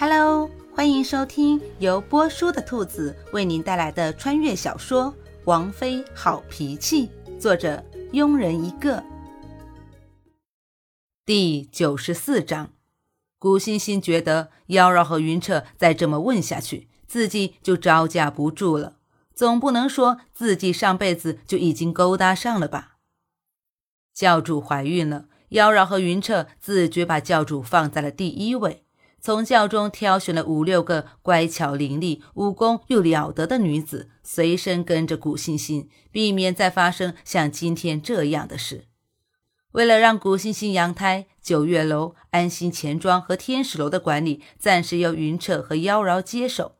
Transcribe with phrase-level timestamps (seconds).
[0.00, 5.12] Hello，欢迎收听由波叔的兔子为您带来的穿越小说
[5.44, 7.84] 《王妃好脾气》，作者
[8.14, 9.04] 庸人一个。
[11.26, 12.72] 第九十四章，
[13.38, 18.96] 古欣欣觉得妖娆和云彻再这么问下去，自己就招架不住了。
[19.34, 22.96] 总不能说自己上辈子就已经勾搭上了吧？
[24.14, 28.86] 教主怀孕了，妖娆和云彻自觉把教主放在了第一位，
[29.20, 38.86] 从教中挑选了五六个乖巧伶俐、武功又了得的女子，随身跟着古欣欣，避免再发生像今天这样的事。
[39.72, 46.76] 为了让古欣欣养胎，九月楼、安心钱庄和天使楼的管理暂时由云彻和妖娆接手，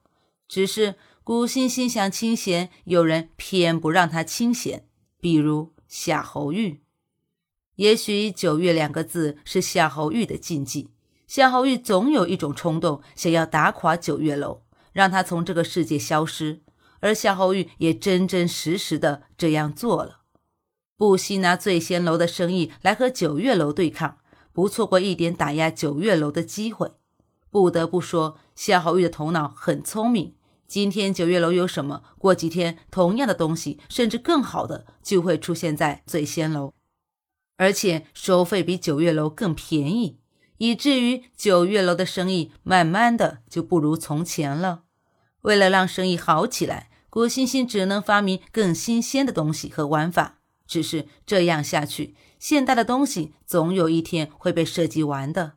[0.49, 0.97] 只是。
[1.23, 4.87] 古欣欣想清闲，有人偏不让她清闲。
[5.21, 6.81] 比如夏侯玉，
[7.77, 10.89] 也许“九月”两个字是夏侯玉的禁忌。
[11.31, 14.63] 夏侯玉总有一种冲动，想要打垮九月楼，
[14.93, 16.61] 让他从这个世界消失。
[16.99, 20.23] 而夏侯玉也真真实实的这样做了，
[20.97, 24.19] 不惜拿醉仙楼的生意来和九月楼对抗，
[24.53, 26.91] 不错过一点打压九月楼的机会。
[27.49, 30.35] 不得不说，夏侯玉的头脑很聪明。
[30.67, 32.03] 今天九月楼有什么？
[32.19, 36.75] 过几天同样的东西，甚至更好的就会出现在醉仙楼，
[37.57, 40.19] 而且收费比九月楼更便宜，
[40.61, 44.83] 以至于九月楼的生意慢慢的就不如从前了。
[45.41, 50.41] 为了让生意好起来，郭欣欣只能发明更新鲜的东西和玩法。
[50.67, 55.55] 只是这样下去，现代的东西总有一天会被设计完的。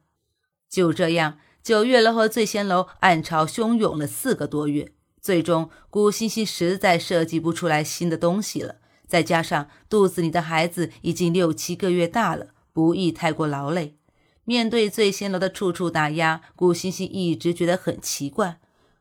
[0.69, 4.93] 就这样，九月楼和醉仙楼暗潮汹涌了四个多月。
[5.19, 8.77] 最终，古欣欣实在设计不出来新的东西了。
[9.05, 13.97] 再加上肚子里的孩子已经六七个月大了，不宜太过劳累。
[14.45, 18.59] 面对醉仙楼的处处打压，古欣欣一直觉得很奇怪：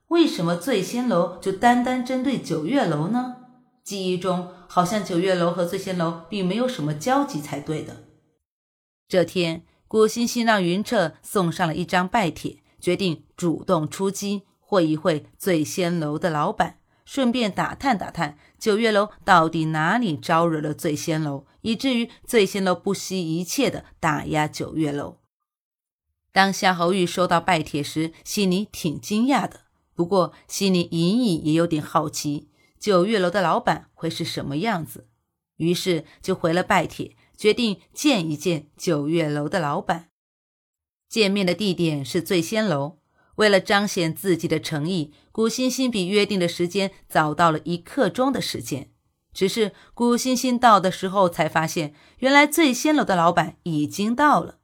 [0.09, 3.37] 为什么醉仙楼就单单针对九月楼呢？
[3.83, 8.05] 记忆中好像九月楼和醉仙楼并没有什么交集才对的。
[9.09, 14.43] 这天，古欣欣让云彻送上了一张拜帖，决定主动出击。
[14.61, 25.19] 会一会醉仙楼的老板，顺便打探打探九月楼到底哪里招惹了醉仙楼，以至于醉仙楼不惜一切的打压九月楼。
[26.33, 29.61] 当夏侯玉收到拜帖时，心里挺惊讶的，
[29.95, 32.49] 不过心里隐隐也有点好奇，
[32.79, 35.09] 九月楼的老板会是什么样子，
[35.59, 40.09] 于是就回了拜帖，决定见一见九月楼的老板。
[41.09, 42.99] 见面的地点是醉仙楼。
[43.37, 48.91] 为了彰显自己的诚意，古欣欣比约定的时间早到了一刻钟的时间。
[49.33, 54.59] 只是古欣欣到的时候，才发现原来醉仙楼的老板已经到了。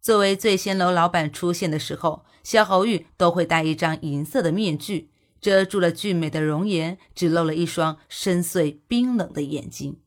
[0.00, 9.98] 作为醉仙楼老板出现的时候，夏侯玉都会戴一张银色的面具，遮住了俊美的容颜，只露了一双深邃冰冷的眼睛。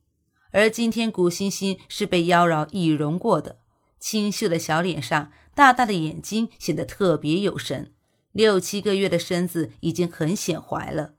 [0.50, 3.58] 而今天古欣欣是被妖娆易容过的，
[4.00, 7.92] 清秀的小脸上，大大的眼睛显得特别有神。
[8.32, 11.14] 六七个月的身子已经很显怀了，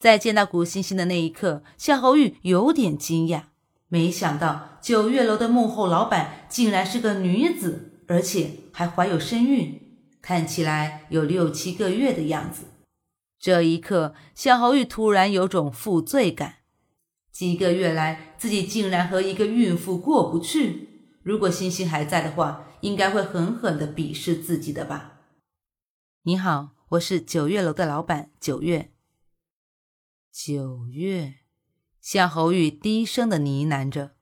[0.00, 3.44] 在见到古欣欣的那一刻，夏侯玉有点惊讶，
[3.86, 9.80] 没想到九月楼的幕后老板竟然是个女子，而且还怀有身孕，
[10.20, 12.64] 看起来有六七个月的样子。
[13.38, 16.56] 这一刻，夏侯玉突然有种负罪感，
[17.30, 20.88] 几个月来自己竟然和一个孕妇过不去。
[21.22, 25.20] 如果星星还在的话，应该会狠狠地鄙视自己的吧。
[26.24, 28.90] 你好，我是九月楼的老板九月。
[30.32, 31.34] 九月，
[32.00, 34.16] 夏侯玉低声的呢喃着，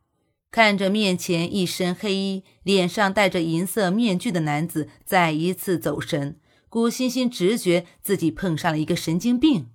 [0.51, 6.41] 看着面前一身黑衣、脸上戴着银色面具的男子，再一次走神。
[6.69, 9.71] 古欣欣直觉自己碰上了一个神经病。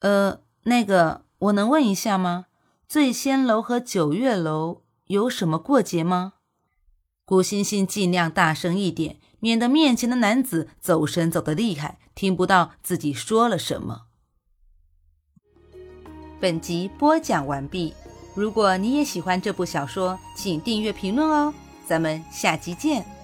[0.00, 2.46] 呃，那个，我能问一下吗？
[2.88, 6.34] 醉仙楼和九月楼有什么过节吗？
[7.24, 9.18] 古欣欣尽量大声一点。
[9.42, 14.02] 免得面前的男子走神走得厉害，听不到自己说了什么。
[16.38, 17.94] 本集播讲完毕。
[18.34, 21.52] 如果你也喜欢这部小说，请订阅评论哦。
[21.86, 23.19] 咱们下集见。